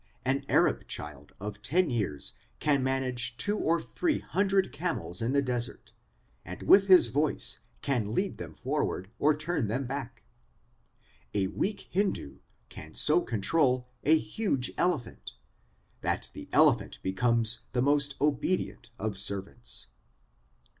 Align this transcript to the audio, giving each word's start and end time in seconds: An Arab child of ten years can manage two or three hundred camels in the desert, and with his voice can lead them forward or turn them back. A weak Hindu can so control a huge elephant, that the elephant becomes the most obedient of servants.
An 0.25 0.43
Arab 0.49 0.87
child 0.87 1.31
of 1.39 1.61
ten 1.61 1.91
years 1.91 2.33
can 2.59 2.83
manage 2.83 3.37
two 3.37 3.55
or 3.59 3.79
three 3.79 4.17
hundred 4.17 4.71
camels 4.71 5.21
in 5.21 5.31
the 5.31 5.43
desert, 5.43 5.93
and 6.43 6.63
with 6.63 6.87
his 6.87 7.09
voice 7.09 7.59
can 7.83 8.15
lead 8.15 8.39
them 8.39 8.55
forward 8.55 9.11
or 9.19 9.37
turn 9.37 9.67
them 9.67 9.85
back. 9.85 10.23
A 11.35 11.45
weak 11.49 11.81
Hindu 11.91 12.39
can 12.67 12.95
so 12.95 13.21
control 13.21 13.87
a 14.03 14.17
huge 14.17 14.71
elephant, 14.75 15.33
that 16.01 16.31
the 16.33 16.49
elephant 16.51 16.97
becomes 17.03 17.59
the 17.73 17.81
most 17.83 18.15
obedient 18.19 18.89
of 18.97 19.19
servants. 19.19 19.85